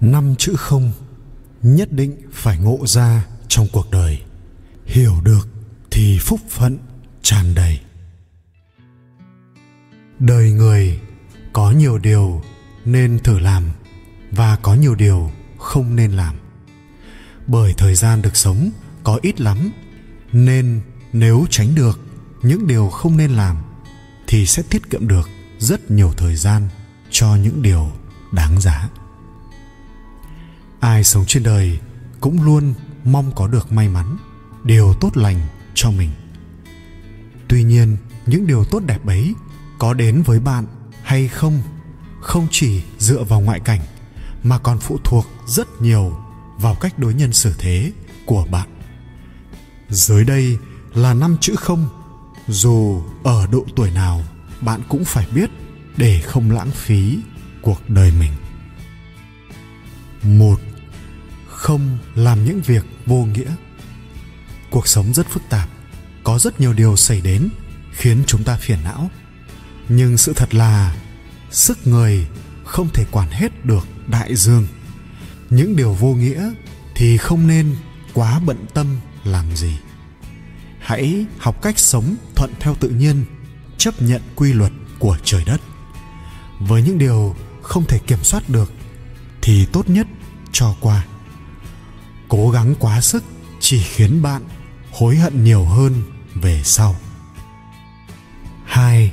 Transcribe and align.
năm 0.00 0.34
chữ 0.38 0.54
không 0.56 0.92
nhất 1.62 1.92
định 1.92 2.16
phải 2.32 2.58
ngộ 2.58 2.78
ra 2.86 3.26
trong 3.48 3.66
cuộc 3.72 3.90
đời. 3.90 4.22
Hiểu 4.86 5.14
được 5.24 5.48
thì 5.90 6.18
phúc 6.18 6.40
phận 6.50 6.78
tràn 7.22 7.54
đầy. 7.54 7.80
Đời 10.18 10.52
người 10.52 11.00
có 11.52 11.70
nhiều 11.70 11.98
điều 11.98 12.42
nên 12.84 13.18
thử 13.18 13.38
làm 13.38 13.64
và 14.30 14.56
có 14.62 14.74
nhiều 14.74 14.94
điều 14.94 15.30
không 15.58 15.96
nên 15.96 16.12
làm. 16.12 16.36
Bởi 17.46 17.74
thời 17.76 17.94
gian 17.94 18.22
được 18.22 18.36
sống 18.36 18.70
có 19.04 19.18
ít 19.22 19.40
lắm, 19.40 19.70
nên 20.32 20.80
nếu 21.12 21.46
tránh 21.50 21.74
được 21.74 22.00
những 22.42 22.66
điều 22.66 22.90
không 22.90 23.16
nên 23.16 23.30
làm 23.30 23.56
thì 24.26 24.46
sẽ 24.46 24.62
tiết 24.70 24.90
kiệm 24.90 25.08
được 25.08 25.28
rất 25.58 25.90
nhiều 25.90 26.12
thời 26.16 26.36
gian 26.36 26.68
cho 27.10 27.34
những 27.34 27.62
điều 27.62 27.92
đáng 28.32 28.60
giá 28.60 28.88
ai 30.80 31.04
sống 31.04 31.24
trên 31.26 31.42
đời 31.42 31.78
cũng 32.20 32.42
luôn 32.42 32.74
mong 33.04 33.32
có 33.34 33.46
được 33.46 33.72
may 33.72 33.88
mắn, 33.88 34.16
điều 34.64 34.94
tốt 35.00 35.16
lành 35.16 35.40
cho 35.74 35.90
mình. 35.90 36.10
Tuy 37.48 37.62
nhiên, 37.62 37.96
những 38.26 38.46
điều 38.46 38.64
tốt 38.64 38.82
đẹp 38.86 39.06
ấy 39.06 39.34
có 39.78 39.94
đến 39.94 40.22
với 40.22 40.40
bạn 40.40 40.66
hay 41.02 41.28
không 41.28 41.62
không 42.20 42.46
chỉ 42.50 42.82
dựa 42.98 43.24
vào 43.24 43.40
ngoại 43.40 43.60
cảnh, 43.60 43.80
mà 44.42 44.58
còn 44.58 44.78
phụ 44.78 44.98
thuộc 45.04 45.26
rất 45.46 45.68
nhiều 45.80 46.18
vào 46.56 46.74
cách 46.74 46.98
đối 46.98 47.14
nhân 47.14 47.32
xử 47.32 47.54
thế 47.58 47.92
của 48.26 48.46
bạn. 48.50 48.68
Dưới 49.88 50.24
đây 50.24 50.58
là 50.94 51.14
năm 51.14 51.36
chữ 51.40 51.54
không. 51.56 51.88
Dù 52.48 53.02
ở 53.24 53.46
độ 53.46 53.64
tuổi 53.76 53.90
nào, 53.90 54.22
bạn 54.60 54.80
cũng 54.88 55.04
phải 55.04 55.26
biết 55.34 55.50
để 55.96 56.20
không 56.20 56.50
lãng 56.50 56.70
phí 56.70 57.18
cuộc 57.62 57.80
đời 57.88 58.12
mình. 58.20 58.32
Một 60.22 60.60
không 61.60 61.98
làm 62.14 62.44
những 62.44 62.60
việc 62.60 62.84
vô 63.06 63.24
nghĩa. 63.34 63.54
Cuộc 64.70 64.88
sống 64.88 65.14
rất 65.14 65.28
phức 65.28 65.42
tạp, 65.48 65.68
có 66.24 66.38
rất 66.38 66.60
nhiều 66.60 66.72
điều 66.72 66.96
xảy 66.96 67.20
đến 67.20 67.48
khiến 67.92 68.22
chúng 68.26 68.44
ta 68.44 68.56
phiền 68.56 68.78
não. 68.84 69.10
Nhưng 69.88 70.16
sự 70.16 70.32
thật 70.36 70.54
là, 70.54 70.96
sức 71.50 71.86
người 71.86 72.26
không 72.64 72.88
thể 72.94 73.04
quản 73.10 73.30
hết 73.30 73.64
được 73.64 73.86
đại 74.06 74.36
dương. 74.36 74.66
Những 75.50 75.76
điều 75.76 75.94
vô 75.94 76.14
nghĩa 76.14 76.52
thì 76.94 77.16
không 77.16 77.46
nên 77.46 77.76
quá 78.14 78.40
bận 78.46 78.66
tâm 78.74 78.86
làm 79.24 79.56
gì. 79.56 79.78
Hãy 80.80 81.26
học 81.38 81.62
cách 81.62 81.78
sống 81.78 82.16
thuận 82.36 82.52
theo 82.60 82.74
tự 82.74 82.88
nhiên, 82.88 83.24
chấp 83.78 84.02
nhận 84.02 84.22
quy 84.36 84.52
luật 84.52 84.72
của 84.98 85.16
trời 85.24 85.44
đất. 85.44 85.60
Với 86.60 86.82
những 86.82 86.98
điều 86.98 87.36
không 87.62 87.84
thể 87.88 87.98
kiểm 88.06 88.24
soát 88.24 88.48
được 88.48 88.72
thì 89.42 89.66
tốt 89.66 89.88
nhất 89.90 90.06
cho 90.52 90.76
qua 90.80 91.04
cố 92.30 92.50
gắng 92.50 92.74
quá 92.78 93.00
sức 93.00 93.24
chỉ 93.60 93.82
khiến 93.82 94.22
bạn 94.22 94.42
hối 94.90 95.16
hận 95.16 95.44
nhiều 95.44 95.64
hơn 95.64 96.02
về 96.34 96.62
sau. 96.64 96.96
Hai, 98.64 99.12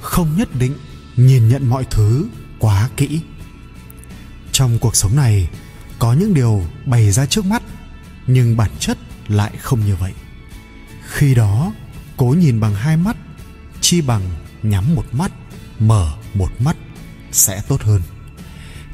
không 0.00 0.36
nhất 0.36 0.48
định 0.54 0.74
nhìn 1.16 1.48
nhận 1.48 1.70
mọi 1.70 1.84
thứ 1.90 2.28
quá 2.58 2.88
kỹ. 2.96 3.20
Trong 4.52 4.78
cuộc 4.78 4.96
sống 4.96 5.16
này, 5.16 5.48
có 5.98 6.12
những 6.12 6.34
điều 6.34 6.64
bày 6.86 7.10
ra 7.10 7.26
trước 7.26 7.44
mắt, 7.44 7.62
nhưng 8.26 8.56
bản 8.56 8.70
chất 8.78 8.98
lại 9.28 9.52
không 9.60 9.86
như 9.86 9.96
vậy. 9.96 10.12
Khi 11.08 11.34
đó, 11.34 11.72
cố 12.16 12.26
nhìn 12.26 12.60
bằng 12.60 12.74
hai 12.74 12.96
mắt, 12.96 13.16
chi 13.80 14.00
bằng 14.00 14.22
nhắm 14.62 14.94
một 14.94 15.04
mắt, 15.12 15.32
mở 15.78 16.12
một 16.34 16.60
mắt 16.60 16.76
sẽ 17.32 17.62
tốt 17.68 17.82
hơn. 17.82 18.02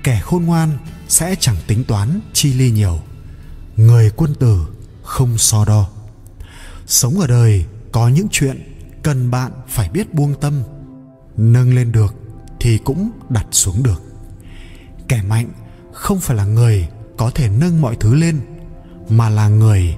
Kẻ 0.03 0.21
khôn 0.21 0.45
ngoan 0.45 0.79
sẽ 1.09 1.35
chẳng 1.41 1.57
tính 1.67 1.85
toán 1.85 2.21
chi 2.33 2.53
ly 2.53 2.71
nhiều 2.71 3.03
người 3.79 4.11
quân 4.17 4.35
tử 4.35 4.67
không 5.03 5.39
so 5.39 5.65
đo. 5.65 5.89
Sống 6.87 7.21
ở 7.21 7.27
đời, 7.27 7.65
có 7.93 8.09
những 8.09 8.27
chuyện 8.31 8.63
cần 9.03 9.31
bạn 9.31 9.53
phải 9.69 9.89
biết 9.89 10.15
buông 10.15 10.35
tâm. 10.41 10.63
Nâng 11.37 11.75
lên 11.75 11.93
được 11.93 12.15
thì 12.61 12.79
cũng 12.79 13.11
đặt 13.29 13.47
xuống 13.51 13.83
được. 13.83 14.03
Kẻ 15.09 15.23
mạnh 15.23 15.49
không 15.93 16.21
phải 16.21 16.37
là 16.37 16.45
người 16.45 16.89
có 17.17 17.31
thể 17.31 17.49
nâng 17.49 17.81
mọi 17.81 17.97
thứ 17.97 18.15
lên, 18.15 18.41
mà 19.09 19.29
là 19.29 19.49
người 19.49 19.97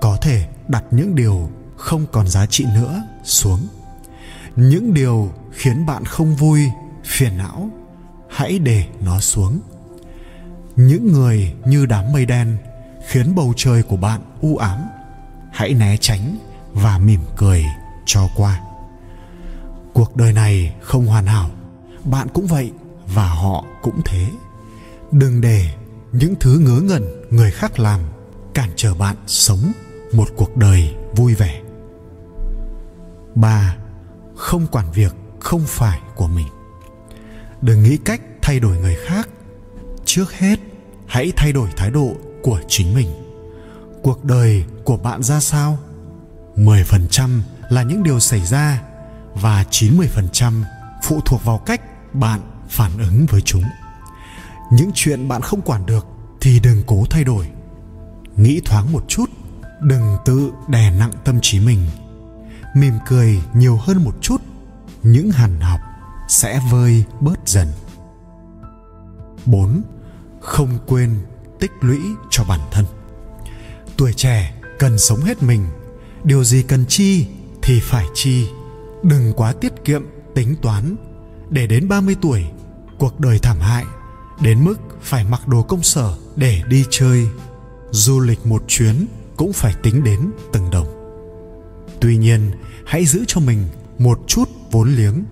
có 0.00 0.16
thể 0.22 0.48
đặt 0.68 0.84
những 0.90 1.14
điều 1.14 1.50
không 1.76 2.06
còn 2.12 2.28
giá 2.28 2.46
trị 2.46 2.64
nữa 2.74 3.02
xuống. 3.24 3.66
Những 4.56 4.94
điều 4.94 5.32
khiến 5.52 5.86
bạn 5.86 6.04
không 6.04 6.36
vui, 6.36 6.64
phiền 7.04 7.38
não, 7.38 7.70
hãy 8.30 8.58
để 8.58 8.84
nó 9.00 9.20
xuống. 9.20 9.60
Những 10.76 11.12
người 11.12 11.54
như 11.64 11.86
đám 11.86 12.12
mây 12.12 12.26
đen 12.26 12.56
khiến 13.06 13.34
bầu 13.34 13.52
trời 13.56 13.82
của 13.82 13.96
bạn 13.96 14.20
u 14.40 14.56
ám. 14.56 14.78
Hãy 15.52 15.74
né 15.74 15.96
tránh 15.96 16.38
và 16.72 16.98
mỉm 16.98 17.20
cười 17.36 17.64
cho 18.06 18.28
qua. 18.36 18.60
Cuộc 19.92 20.16
đời 20.16 20.32
này 20.32 20.74
không 20.80 21.06
hoàn 21.06 21.26
hảo. 21.26 21.50
Bạn 22.04 22.28
cũng 22.34 22.46
vậy 22.46 22.72
và 23.14 23.28
họ 23.28 23.64
cũng 23.82 24.00
thế. 24.04 24.26
Đừng 25.12 25.40
để 25.40 25.74
những 26.12 26.34
thứ 26.40 26.58
ngớ 26.58 26.80
ngẩn 26.80 27.04
người 27.30 27.50
khác 27.50 27.78
làm 27.78 28.00
cản 28.54 28.70
trở 28.76 28.94
bạn 28.94 29.16
sống 29.26 29.72
một 30.12 30.28
cuộc 30.36 30.56
đời 30.56 30.94
vui 31.16 31.34
vẻ. 31.34 31.60
Ba, 33.34 33.76
không 34.36 34.66
quản 34.66 34.92
việc 34.92 35.14
không 35.40 35.62
phải 35.66 36.00
của 36.16 36.28
mình. 36.28 36.46
Đừng 37.62 37.82
nghĩ 37.82 37.96
cách 37.96 38.20
thay 38.42 38.60
đổi 38.60 38.78
người 38.78 38.96
khác 39.06 39.28
trước 40.04 40.32
hết 40.32 40.56
hãy 41.10 41.32
thay 41.36 41.52
đổi 41.52 41.68
thái 41.76 41.90
độ 41.90 42.16
của 42.42 42.60
chính 42.68 42.94
mình 42.94 43.08
cuộc 44.02 44.24
đời 44.24 44.64
của 44.84 44.96
bạn 44.96 45.22
ra 45.22 45.40
sao 45.40 45.78
10% 46.56 47.40
là 47.68 47.82
những 47.82 48.02
điều 48.02 48.20
xảy 48.20 48.46
ra 48.46 48.82
và 49.34 49.64
90% 49.70 50.62
phụ 51.02 51.20
thuộc 51.26 51.44
vào 51.44 51.58
cách 51.58 51.80
bạn 52.14 52.40
phản 52.68 52.90
ứng 52.98 53.26
với 53.26 53.40
chúng. 53.40 53.62
Những 54.72 54.90
chuyện 54.94 55.28
bạn 55.28 55.42
không 55.42 55.60
quản 55.60 55.86
được 55.86 56.06
thì 56.40 56.60
đừng 56.60 56.82
cố 56.86 57.04
thay 57.10 57.24
đổi. 57.24 57.46
Nghĩ 58.36 58.60
thoáng 58.64 58.92
một 58.92 59.04
chút, 59.08 59.30
đừng 59.80 60.16
tự 60.24 60.52
đè 60.68 60.90
nặng 60.90 61.12
tâm 61.24 61.38
trí 61.42 61.60
mình. 61.60 61.86
Mỉm 62.74 62.94
cười 63.06 63.42
nhiều 63.54 63.76
hơn 63.76 64.04
một 64.04 64.14
chút, 64.20 64.42
những 65.02 65.30
hằn 65.30 65.60
học 65.60 65.80
sẽ 66.28 66.60
vơi 66.70 67.04
bớt 67.20 67.48
dần. 67.48 67.68
4. 69.46 69.82
Không 70.40 70.78
quên 70.86 71.16
tích 71.60 71.72
lũy 71.80 71.98
cho 72.30 72.44
bản 72.44 72.60
thân. 72.70 72.84
Tuổi 73.96 74.12
trẻ 74.12 74.54
cần 74.78 74.98
sống 74.98 75.20
hết 75.20 75.42
mình, 75.42 75.66
điều 76.24 76.44
gì 76.44 76.62
cần 76.62 76.84
chi 76.88 77.26
thì 77.62 77.80
phải 77.80 78.06
chi. 78.14 78.48
Đừng 79.02 79.32
quá 79.36 79.52
tiết 79.52 79.72
kiệm 79.84 80.02
tính 80.34 80.56
toán. 80.62 80.96
Để 81.50 81.66
đến 81.66 81.88
30 81.88 82.16
tuổi 82.22 82.44
cuộc 82.98 83.20
đời 83.20 83.38
thảm 83.38 83.60
hại 83.60 83.84
đến 84.40 84.64
mức 84.64 84.76
phải 85.02 85.24
mặc 85.24 85.48
đồ 85.48 85.62
công 85.62 85.82
sở 85.82 86.14
để 86.36 86.62
đi 86.68 86.84
chơi. 86.90 87.28
Du 87.90 88.20
lịch 88.20 88.46
một 88.46 88.62
chuyến 88.68 89.06
cũng 89.36 89.52
phải 89.52 89.74
tính 89.82 90.04
đến 90.04 90.30
từng 90.52 90.70
đồng. 90.70 90.86
Tuy 92.00 92.16
nhiên 92.16 92.50
hãy 92.86 93.06
giữ 93.06 93.24
cho 93.26 93.40
mình 93.40 93.64
một 93.98 94.20
chút 94.26 94.48
vốn 94.70 94.94
liếng. 94.94 95.24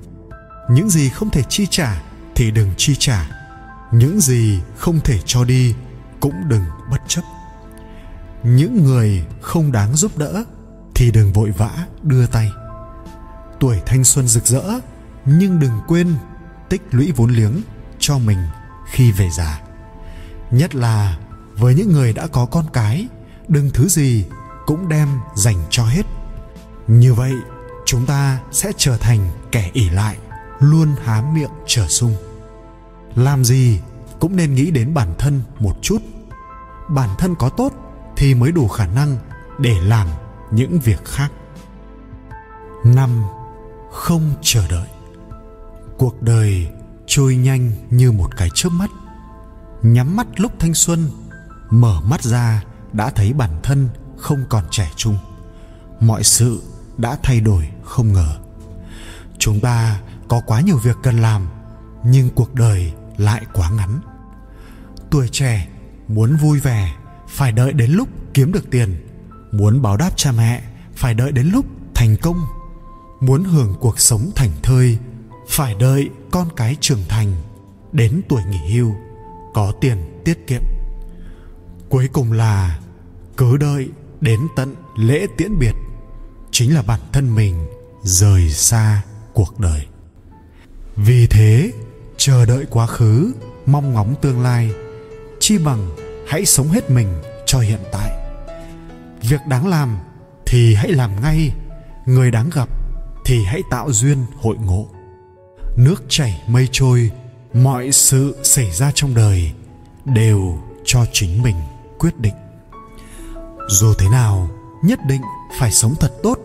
Những 0.71 0.91
gì 0.91 1.09
không 1.09 1.31
thể 1.31 1.43
chi 1.49 1.67
trả 1.71 2.03
thì 2.35 2.51
đừng 2.51 2.71
chi 2.77 2.95
trả 2.99 3.38
những 3.93 4.21
gì 4.21 4.61
không 4.77 5.01
thể 5.01 5.19
cho 5.25 5.45
đi 5.45 5.75
cũng 6.21 6.49
đừng 6.49 6.65
bất 6.91 7.01
chấp. 7.09 7.23
Những 8.43 8.85
người 8.85 9.25
không 9.41 9.73
đáng 9.73 9.97
giúp 9.97 10.19
đỡ 10.19 10.45
thì 10.95 11.11
đừng 11.11 11.33
vội 11.33 11.51
vã 11.51 11.87
đưa 12.03 12.27
tay. 12.27 12.51
Tuổi 13.61 13.81
thanh 13.87 14.05
xuân 14.05 14.29
rực 14.29 14.47
rỡ, 14.47 14.63
nhưng 15.25 15.61
đừng 15.61 15.81
quên 15.89 16.15
tích 16.69 16.83
lũy 16.91 17.13
vốn 17.17 17.31
liếng 17.31 17.63
cho 17.99 18.19
mình 18.19 18.39
khi 18.91 19.13
về 19.13 19.31
già. 19.31 19.61
Nhất 20.51 20.75
là 20.75 21.19
với 21.57 21.75
những 21.75 21.93
người 21.93 22.13
đã 22.13 22.27
có 22.27 22.47
con 22.47 22.65
cái, 22.73 23.07
đừng 23.49 23.71
thứ 23.75 23.89
gì 23.89 24.25
cũng 24.67 24.89
đem 24.89 25.09
dành 25.37 25.65
cho 25.71 25.85
hết. 25.85 26.07
Như 26.87 27.15
vậy, 27.15 27.33
chúng 27.87 28.07
ta 28.07 28.39
sẽ 28.53 28.73
trở 28.77 28.97
thành 28.97 29.31
kẻ 29.53 29.71
ỉ 29.73 29.89
lại, 29.89 30.17
luôn 30.61 30.89
há 31.05 31.23
miệng 31.35 31.51
trở 31.67 31.87
sung 31.89 32.17
làm 33.19 33.45
gì 33.45 33.81
cũng 34.21 34.37
nên 34.37 34.55
nghĩ 34.55 34.71
đến 34.71 34.95
bản 34.95 35.15
thân 35.19 35.43
một 35.61 35.75
chút. 35.83 36.03
Bản 36.89 37.09
thân 37.19 37.35
có 37.35 37.49
tốt 37.49 37.73
thì 38.17 38.35
mới 38.35 38.53
đủ 38.53 38.69
khả 38.69 38.87
năng 38.87 39.17
để 39.59 39.81
làm 39.81 40.09
những 40.51 40.79
việc 40.81 41.05
khác. 41.05 41.33
Năm, 42.85 43.23
không 43.93 44.31
chờ 44.43 44.69
đợi. 44.69 44.89
Cuộc 45.99 46.23
đời 46.23 46.69
trôi 47.07 47.37
nhanh 47.37 47.73
như 47.91 48.13
một 48.13 48.37
cái 48.37 48.49
chớp 48.55 48.69
mắt. 48.69 48.91
Nhắm 49.83 50.17
mắt 50.17 50.27
lúc 50.37 50.53
thanh 50.59 50.75
xuân, 50.75 51.11
mở 51.71 52.01
mắt 52.01 52.23
ra 52.23 52.63
đã 52.93 53.11
thấy 53.11 53.33
bản 53.33 53.51
thân 53.63 53.89
không 54.17 54.45
còn 54.49 54.65
trẻ 54.71 54.91
trung. 54.97 55.19
Mọi 56.01 56.25
sự 56.25 56.63
đã 56.97 57.19
thay 57.23 57.41
đổi 57.41 57.69
không 57.85 58.13
ngờ. 58.13 58.39
Chúng 59.39 59.61
ta 59.61 60.01
có 60.29 60.41
quá 60.47 60.61
nhiều 60.61 60.77
việc 60.77 60.97
cần 61.03 61.23
làm, 61.23 61.49
nhưng 62.05 62.31
cuộc 62.35 62.55
đời 62.55 62.93
lại 63.19 63.47
quá 63.53 63.71
ngắn. 63.71 64.01
Tuổi 65.11 65.29
trẻ 65.29 65.69
muốn 66.09 66.37
vui 66.37 66.61
vẻ, 66.61 66.95
phải 67.29 67.53
đợi 67.53 67.73
đến 67.73 67.91
lúc 67.91 68.09
kiếm 68.35 68.53
được 68.53 68.71
tiền. 68.71 69.07
Muốn 69.53 69.83
báo 69.83 69.97
đáp 69.97 70.11
cha 70.17 70.33
mẹ, 70.33 70.63
phải 70.95 71.15
đợi 71.15 71.33
đến 71.33 71.51
lúc 71.53 71.67
thành 71.95 72.17
công. 72.23 72.41
Muốn 73.21 73.45
hưởng 73.45 73.75
cuộc 73.81 74.01
sống 74.01 74.31
thành 74.35 74.51
thơi, 74.63 74.99
phải 75.49 75.75
đợi 75.75 76.11
con 76.31 76.49
cái 76.57 76.77
trưởng 76.81 77.03
thành. 77.09 77.33
Đến 77.93 78.21
tuổi 78.29 78.43
nghỉ 78.45 78.75
hưu, 78.75 78.95
có 79.55 79.73
tiền 79.81 80.21
tiết 80.25 80.47
kiệm. 80.47 80.63
Cuối 81.89 82.09
cùng 82.13 82.33
là 82.33 82.79
cứ 83.37 83.57
đợi 83.57 83.89
đến 84.21 84.41
tận 84.57 84.75
lễ 84.97 85.27
tiễn 85.37 85.59
biệt, 85.59 85.75
chính 86.51 86.75
là 86.75 86.83
bản 86.83 87.01
thân 87.13 87.35
mình 87.35 87.67
rời 88.03 88.51
xa 88.51 89.03
cuộc 89.33 89.61
đời. 89.61 89.87
Vì 90.97 91.27
thế 91.27 91.73
chờ 92.19 92.47
đợi 92.47 92.67
quá 92.71 92.87
khứ, 92.87 93.33
mong 93.67 93.95
ngóng 93.95 94.15
tương 94.21 94.43
lai. 94.43 94.71
Chi 95.41 95.59
bằng, 95.59 95.97
hãy 96.29 96.47
sống 96.47 96.69
hết 96.69 96.91
mình 96.91 97.09
cho 97.47 97.59
hiện 97.59 97.81
tại. 97.93 98.11
Việc 99.23 99.41
đáng 99.47 99.69
làm 99.69 99.99
thì 100.47 100.75
hãy 100.75 100.93
làm 100.93 101.23
ngay, 101.23 101.53
người 102.07 102.31
đáng 102.31 102.51
gặp 102.55 102.69
thì 103.25 103.45
hãy 103.45 103.63
tạo 103.71 103.93
duyên 103.93 104.19
hội 104.37 104.57
ngộ. 104.57 104.89
Nước 105.77 106.05
chảy 106.09 106.43
mây 106.47 106.69
trôi, 106.73 107.11
mọi 107.55 107.93
sự 107.93 108.37
xảy 108.43 108.71
ra 108.71 108.93
trong 108.95 109.15
đời 109.15 109.53
đều 110.05 110.59
cho 110.85 111.05
chính 111.13 111.43
mình 111.43 111.57
quyết 111.99 112.19
định. 112.19 112.35
Dù 113.69 113.95
thế 113.99 114.09
nào, 114.09 114.51
nhất 114.85 114.99
định 115.07 115.23
phải 115.59 115.73
sống 115.73 115.95
thật 116.01 116.13
tốt, 116.23 116.39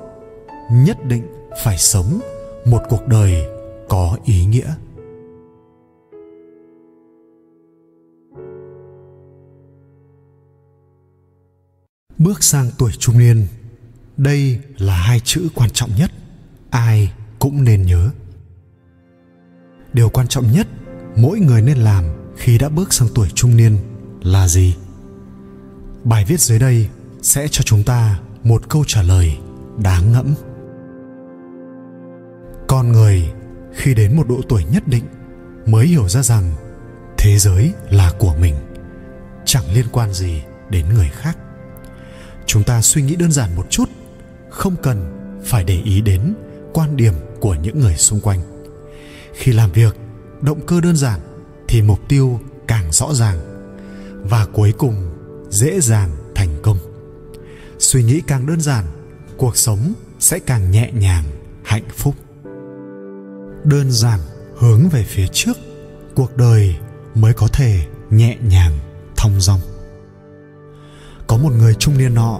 nhất 0.72 1.06
định 1.06 1.28
phải 1.64 1.78
sống 1.78 2.20
một 2.66 2.81
cuộc 2.90 3.08
đời 3.08 3.44
có 3.90 4.18
ý 4.25 4.46
nghĩa. 4.46 4.75
Bước 12.24 12.44
sang 12.44 12.72
tuổi 12.78 12.92
trung 13.00 13.20
niên, 13.20 13.48
đây 14.18 14.60
là 14.78 14.96
hai 14.96 15.20
chữ 15.20 15.48
quan 15.56 15.70
trọng 15.70 15.96
nhất, 15.96 16.12
ai 16.70 17.14
cũng 17.40 17.64
nên 17.64 17.86
nhớ. 17.86 18.10
Điều 19.94 20.10
quan 20.10 20.28
trọng 20.28 20.52
nhất 20.52 20.68
mỗi 21.16 21.40
người 21.40 21.62
nên 21.62 21.78
làm 21.78 22.04
khi 22.38 22.58
đã 22.58 22.70
bước 22.70 22.94
sang 22.94 23.08
tuổi 23.16 23.30
trung 23.36 23.58
niên 23.58 23.78
là 24.22 24.48
gì? 24.48 24.75
Bài 26.04 26.25
viết 26.25 26.40
dưới 26.40 26.60
đây 26.60 26.90
sẽ 27.22 27.48
cho 27.52 27.64
chúng 27.64 27.84
ta 27.84 28.20
một 28.44 28.70
câu 28.70 28.84
trả 28.88 29.02
lời 29.02 29.38
đáng 29.78 30.12
ngẫm. 30.12 30.34
Con 32.68 32.92
người 32.92 33.31
khi 33.74 33.94
đến 33.94 34.18
một 34.18 34.28
độ 34.30 34.42
tuổi 34.50 34.64
nhất 34.72 34.88
định 34.88 35.04
mới 35.66 35.88
hiểu 35.88 36.10
ra 36.10 36.24
rằng 36.24 36.52
thế 37.18 37.38
giới 37.40 37.74
là 37.90 38.12
của 38.20 38.36
mình, 38.40 38.56
chẳng 39.46 39.74
liên 39.74 39.86
quan 39.92 40.14
gì 40.14 40.42
đến 40.70 40.86
người 40.94 41.10
khác 41.14 41.38
chúng 42.45 42.63
ta 42.63 42.81
suy 42.81 43.01
nghĩ 43.01 43.16
đơn 43.16 43.31
giản 43.31 43.56
một 43.56 43.68
chút. 43.69 43.90
Không 44.50 44.75
cần 44.84 45.12
phải 45.45 45.63
để 45.63 45.81
ý 45.84 46.01
đến 46.01 46.34
quan 46.74 46.98
điểm 46.98 47.13
của 47.40 47.56
những 47.56 47.80
người 47.80 47.95
xung 47.95 48.19
quanh. 48.19 48.40
Khi 49.34 49.51
làm 49.51 49.72
việc, 49.72 49.95
động 50.42 50.66
cơ 50.66 50.81
đơn 50.81 50.95
giản 50.95 51.19
thì 51.68 51.81
mục 51.81 52.00
tiêu 52.07 52.40
càng 52.68 52.92
rõ 52.92 53.13
ràng 53.13 53.38
và 54.24 54.45
cuối 54.45 54.74
cùng 54.78 54.95
dễ 55.50 55.80
dàng 55.80 56.10
thành 56.36 56.50
công. 56.62 56.78
Suy 57.80 58.04
nghĩ 58.04 58.22
càng 58.28 58.48
đơn 58.48 58.62
giản, 58.62 58.86
cuộc 59.38 59.57
sống 59.57 59.94
sẽ 60.19 60.39
càng 60.39 60.72
nhẹ 60.72 60.92
nhàng, 60.92 61.24
hạnh 61.63 61.88
phúc. 61.96 62.16
Đơn 63.63 63.92
giản 63.92 64.19
hướng 64.57 64.89
về 64.89 65.04
phía 65.04 65.28
trước, 65.28 65.57
cuộc 66.16 66.38
đời 66.38 66.75
mới 67.16 67.34
có 67.34 67.48
thể 67.48 67.86
nhẹ 68.10 68.38
nhàng 68.42 68.80
thong 69.18 69.42
dong 69.42 69.60
một 71.44 71.54
người 71.54 71.74
trung 71.74 71.98
niên 71.98 72.13
nọ 72.13 72.40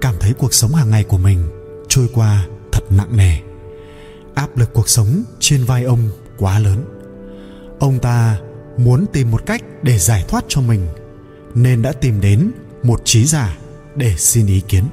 cảm 0.00 0.14
thấy 0.20 0.32
cuộc 0.38 0.54
sống 0.54 0.74
hàng 0.74 0.90
ngày 0.90 1.04
của 1.04 1.18
mình 1.18 1.48
trôi 1.88 2.08
qua 2.14 2.46
thật 2.72 2.82
nặng 2.90 3.16
nề. 3.16 3.36
Áp 4.34 4.56
lực 4.56 4.72
cuộc 4.72 4.88
sống 4.88 5.22
trên 5.40 5.64
vai 5.64 5.84
ông 5.84 6.10
quá 6.38 6.58
lớn. 6.58 6.84
Ông 7.78 7.98
ta 7.98 8.38
muốn 8.76 9.06
tìm 9.12 9.30
một 9.30 9.46
cách 9.46 9.62
để 9.82 9.98
giải 9.98 10.24
thoát 10.28 10.44
cho 10.48 10.60
mình, 10.60 10.86
nên 11.54 11.82
đã 11.82 11.92
tìm 11.92 12.20
đến 12.20 12.50
một 12.82 13.00
trí 13.04 13.24
giả 13.24 13.56
để 13.96 14.14
xin 14.16 14.46
ý 14.46 14.60
kiến. 14.68 14.84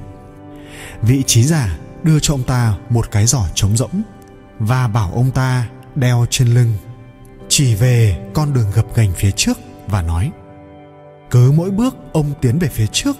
Vị 1.02 1.22
trí 1.26 1.44
giả 1.44 1.78
đưa 2.02 2.18
cho 2.18 2.34
ông 2.34 2.42
ta 2.42 2.76
một 2.90 3.10
cái 3.10 3.26
giỏ 3.26 3.42
trống 3.54 3.76
rỗng 3.76 4.02
và 4.58 4.88
bảo 4.88 5.12
ông 5.14 5.30
ta 5.30 5.68
đeo 5.94 6.26
trên 6.30 6.48
lưng, 6.54 6.72
chỉ 7.48 7.74
về 7.74 8.26
con 8.34 8.52
đường 8.52 8.70
gập 8.74 8.96
ghềnh 8.96 9.12
phía 9.12 9.30
trước 9.30 9.58
và 9.86 10.02
nói, 10.02 10.30
cứ 11.30 11.52
mỗi 11.52 11.70
bước 11.70 11.96
ông 12.12 12.32
tiến 12.40 12.58
về 12.58 12.68
phía 12.68 12.86
trước 12.86 13.16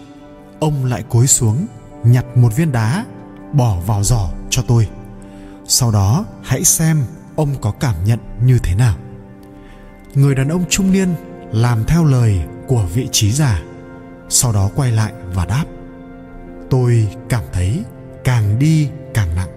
ông 0.60 0.84
lại 0.84 1.02
cúi 1.02 1.26
xuống, 1.26 1.66
nhặt 2.04 2.36
một 2.36 2.56
viên 2.56 2.72
đá, 2.72 3.04
bỏ 3.52 3.76
vào 3.86 4.02
giỏ 4.02 4.28
cho 4.50 4.62
tôi. 4.68 4.88
Sau 5.66 5.90
đó, 5.90 6.24
hãy 6.42 6.64
xem 6.64 7.02
ông 7.36 7.54
có 7.60 7.70
cảm 7.80 7.94
nhận 8.04 8.18
như 8.44 8.58
thế 8.62 8.74
nào. 8.74 8.96
Người 10.14 10.34
đàn 10.34 10.48
ông 10.48 10.64
trung 10.68 10.92
niên 10.92 11.14
làm 11.52 11.84
theo 11.84 12.04
lời 12.04 12.40
của 12.66 12.86
vị 12.94 13.08
trí 13.12 13.32
giả 13.32 13.62
sau 14.30 14.52
đó 14.52 14.70
quay 14.74 14.92
lại 14.92 15.12
và 15.34 15.46
đáp, 15.46 15.64
tôi 16.70 17.08
cảm 17.28 17.44
thấy 17.52 17.82
càng 18.24 18.58
đi 18.58 18.88
càng 19.14 19.34
nặng. 19.36 19.48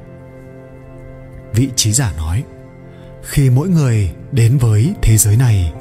Vị 1.53 1.69
trí 1.75 1.91
giả 1.91 2.13
nói, 2.17 2.43
khi 3.23 3.49
mỗi 3.49 3.69
người 3.69 4.11
đến 4.31 4.57
với 4.57 4.93
thế 5.01 5.17
giới 5.17 5.37
này, 5.37 5.73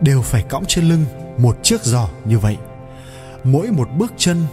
đều 0.00 0.22
phải 0.22 0.42
cõng 0.42 0.64
trên 0.68 0.84
lưng 0.84 1.04
một 1.38 1.56
chiếc 1.62 1.82
giỏ 1.82 2.08
như 2.24 2.38
vậy. 2.38 2.56
Mỗi 3.44 3.70
một 3.70 3.88
bước 3.98 4.12
chân 4.16 4.46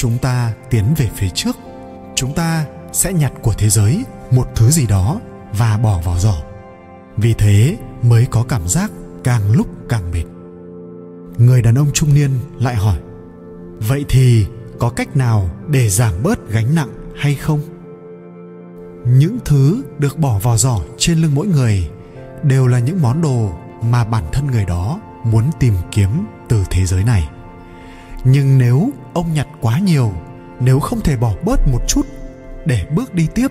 chúng 0.00 0.18
ta 0.18 0.52
tiến 0.70 0.84
về 0.96 1.10
phía 1.16 1.28
trước. 1.34 1.56
Chúng 2.14 2.34
ta 2.34 2.66
sẽ 2.92 3.12
nhặt 3.12 3.32
của 3.42 3.52
thế 3.58 3.68
giới 3.68 4.04
một 4.30 4.46
thứ 4.54 4.70
gì 4.70 4.86
đó 4.86 5.20
và 5.52 5.78
bỏ 5.78 6.00
vào 6.04 6.18
giỏ. 6.18 6.34
Vì 7.16 7.34
thế 7.34 7.76
mới 8.02 8.26
có 8.30 8.44
cảm 8.48 8.68
giác 8.68 8.90
càng 9.24 9.52
lúc 9.52 9.66
càng 9.88 10.10
mệt. 10.10 10.24
Người 11.38 11.62
đàn 11.62 11.74
ông 11.74 11.90
trung 11.94 12.14
niên 12.14 12.30
lại 12.58 12.74
hỏi, 12.74 12.98
vậy 13.88 14.04
thì 14.08 14.46
có 14.78 14.90
cách 14.90 15.16
nào 15.16 15.50
để 15.68 15.88
giảm 15.88 16.14
bớt 16.22 16.50
gánh 16.50 16.74
nặng 16.74 16.90
hay 17.16 17.34
không? 17.34 17.60
Những 19.06 19.38
thứ 19.44 19.82
được 19.98 20.18
bỏ 20.18 20.38
vào 20.38 20.58
giỏ 20.58 20.80
trên 20.98 21.18
lưng 21.18 21.34
mỗi 21.34 21.46
người 21.46 21.90
đều 22.42 22.66
là 22.66 22.78
những 22.78 23.02
món 23.02 23.22
đồ 23.22 23.52
mà 23.82 24.04
bản 24.04 24.24
thân 24.32 24.46
người 24.46 24.64
đó 24.64 25.00
muốn 25.24 25.44
tìm 25.60 25.74
kiếm 25.90 26.26
từ 26.48 26.64
thế 26.70 26.86
giới 26.86 27.04
này 27.04 27.28
nhưng 28.30 28.58
nếu 28.58 28.90
ông 29.14 29.34
nhặt 29.34 29.46
quá 29.60 29.78
nhiều, 29.78 30.12
nếu 30.60 30.80
không 30.80 31.00
thể 31.00 31.16
bỏ 31.16 31.32
bớt 31.44 31.60
một 31.72 31.80
chút 31.88 32.06
để 32.66 32.86
bước 32.94 33.14
đi 33.14 33.26
tiếp, 33.34 33.48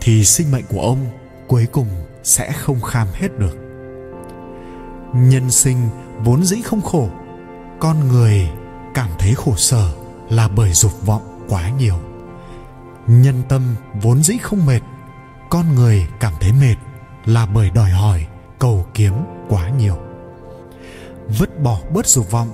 thì 0.00 0.24
sinh 0.24 0.50
mệnh 0.50 0.64
của 0.68 0.80
ông 0.80 1.06
cuối 1.46 1.66
cùng 1.72 1.88
sẽ 2.22 2.52
không 2.52 2.80
kham 2.80 3.08
hết 3.12 3.28
được. 3.38 3.56
Nhân 5.14 5.50
sinh 5.50 5.76
vốn 6.24 6.44
dĩ 6.44 6.62
không 6.62 6.82
khổ, 6.82 7.08
con 7.80 8.08
người 8.08 8.48
cảm 8.94 9.10
thấy 9.18 9.34
khổ 9.34 9.56
sở 9.56 9.92
là 10.30 10.48
bởi 10.48 10.72
dục 10.72 11.06
vọng 11.06 11.46
quá 11.48 11.70
nhiều. 11.78 11.96
Nhân 13.06 13.42
tâm 13.48 13.76
vốn 14.02 14.22
dĩ 14.22 14.36
không 14.38 14.66
mệt, 14.66 14.80
con 15.50 15.74
người 15.74 16.06
cảm 16.20 16.32
thấy 16.40 16.52
mệt 16.52 16.76
là 17.24 17.46
bởi 17.46 17.70
đòi 17.70 17.90
hỏi 17.90 18.26
cầu 18.58 18.86
kiếm 18.94 19.14
quá 19.48 19.68
nhiều. 19.68 19.96
Vứt 21.38 21.60
bỏ 21.60 21.78
bớt 21.94 22.06
dục 22.06 22.30
vọng, 22.30 22.48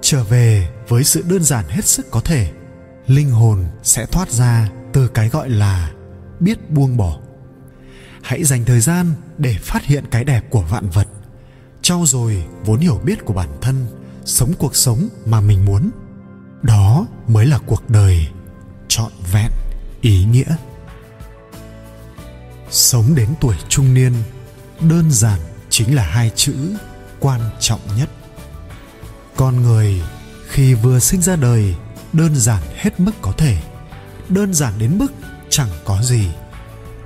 trở 0.00 0.24
về 0.24 0.68
với 0.90 1.04
sự 1.04 1.24
đơn 1.28 1.44
giản 1.44 1.64
hết 1.68 1.84
sức 1.84 2.10
có 2.10 2.20
thể, 2.20 2.52
linh 3.06 3.30
hồn 3.30 3.66
sẽ 3.82 4.06
thoát 4.06 4.30
ra 4.30 4.68
từ 4.92 5.08
cái 5.08 5.28
gọi 5.28 5.50
là 5.50 5.90
biết 6.40 6.70
buông 6.70 6.96
bỏ. 6.96 7.18
Hãy 8.22 8.44
dành 8.44 8.64
thời 8.64 8.80
gian 8.80 9.14
để 9.38 9.56
phát 9.60 9.84
hiện 9.84 10.04
cái 10.10 10.24
đẹp 10.24 10.44
của 10.50 10.60
vạn 10.60 10.90
vật, 10.90 11.08
trau 11.82 12.06
dồi 12.06 12.44
vốn 12.64 12.80
hiểu 12.80 13.00
biết 13.04 13.24
của 13.24 13.34
bản 13.34 13.48
thân, 13.60 13.86
sống 14.24 14.52
cuộc 14.58 14.76
sống 14.76 15.08
mà 15.26 15.40
mình 15.40 15.64
muốn. 15.64 15.90
Đó 16.62 17.06
mới 17.26 17.46
là 17.46 17.58
cuộc 17.58 17.90
đời 17.90 18.28
trọn 18.88 19.12
vẹn, 19.32 19.50
ý 20.00 20.24
nghĩa. 20.24 20.56
Sống 22.70 23.14
đến 23.14 23.28
tuổi 23.40 23.56
trung 23.68 23.94
niên, 23.94 24.12
đơn 24.80 25.10
giản 25.10 25.40
chính 25.68 25.94
là 25.94 26.02
hai 26.02 26.30
chữ 26.34 26.54
quan 27.20 27.40
trọng 27.60 27.80
nhất. 27.98 28.10
Con 29.36 29.62
người 29.62 30.02
khi 30.50 30.74
vừa 30.74 30.98
sinh 30.98 31.22
ra 31.22 31.36
đời, 31.36 31.74
đơn 32.12 32.36
giản 32.36 32.62
hết 32.76 33.00
mức 33.00 33.12
có 33.22 33.32
thể, 33.32 33.56
đơn 34.28 34.54
giản 34.54 34.72
đến 34.78 34.98
mức 34.98 35.12
chẳng 35.50 35.68
có 35.84 36.02
gì. 36.02 36.28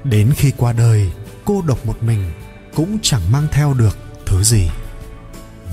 Đến 0.04 0.32
khi 0.36 0.52
qua 0.56 0.72
đời, 0.72 1.12
cô 1.44 1.62
độc 1.62 1.86
một 1.86 2.02
mình 2.02 2.32
cũng 2.74 2.98
chẳng 3.02 3.32
mang 3.32 3.46
theo 3.52 3.74
được 3.74 3.96
thứ 4.26 4.42
gì. 4.42 4.70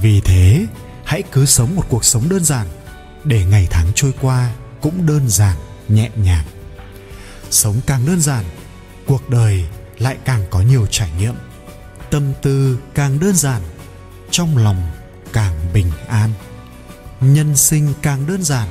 Vì 0.02 0.22
thế, 0.22 0.66
hãy 1.06 1.24
cứ 1.32 1.46
sống 1.46 1.76
một 1.76 1.86
cuộc 1.90 2.06
sống 2.06 2.30
đơn 2.30 2.44
giản, 2.44 2.68
để 3.24 3.46
ngày 3.46 3.68
tháng 3.70 3.88
trôi 3.96 4.14
qua 4.22 4.54
cũng 4.82 5.06
đơn 5.06 5.30
giản, 5.30 5.58
nhẹ 5.88 6.10
nhàng. 6.16 6.46
Sống 7.50 7.76
càng 7.86 8.06
đơn 8.06 8.22
giản, 8.22 8.46
cuộc 9.08 9.30
đời 9.30 9.66
lại 10.00 10.18
càng 10.26 10.46
có 10.50 10.62
nhiều 10.62 10.88
trải 10.92 11.10
nghiệm. 11.20 11.36
Tâm 12.10 12.34
tư 12.42 12.80
càng 12.94 13.20
đơn 13.20 13.36
giản, 13.36 13.62
trong 14.32 14.58
lòng 14.58 14.92
càng 15.34 15.54
bình 15.74 15.92
an 16.08 16.30
nhân 17.22 17.56
sinh 17.56 17.94
càng 18.02 18.28
đơn 18.28 18.44
giản, 18.44 18.68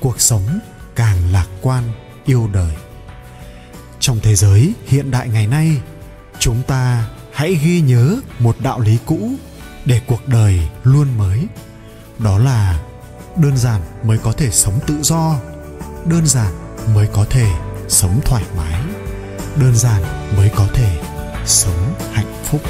cuộc 0.00 0.20
sống 0.20 0.58
càng 0.94 1.32
lạc 1.32 1.46
quan, 1.62 1.84
yêu 2.24 2.50
đời. 2.52 2.74
Trong 4.00 4.20
thế 4.22 4.34
giới 4.34 4.74
hiện 4.86 5.10
đại 5.10 5.28
ngày 5.28 5.46
nay, 5.46 5.80
chúng 6.38 6.62
ta 6.62 7.08
hãy 7.32 7.54
ghi 7.54 7.80
nhớ 7.80 8.20
một 8.38 8.56
đạo 8.60 8.80
lý 8.80 8.98
cũ 9.06 9.30
để 9.84 10.00
cuộc 10.06 10.28
đời 10.28 10.60
luôn 10.82 11.18
mới. 11.18 11.46
Đó 12.18 12.38
là 12.38 12.80
đơn 13.36 13.56
giản 13.56 13.80
mới 14.02 14.18
có 14.18 14.32
thể 14.32 14.50
sống 14.50 14.80
tự 14.86 14.98
do, 15.02 15.36
đơn 16.04 16.26
giản 16.26 16.52
mới 16.94 17.06
có 17.12 17.24
thể 17.30 17.50
sống 17.88 18.20
thoải 18.24 18.44
mái, 18.56 18.82
đơn 19.56 19.76
giản 19.76 20.02
mới 20.36 20.50
có 20.56 20.66
thể 20.74 21.02
sống 21.46 21.94
hạnh 22.12 22.42
phúc. 22.44 22.60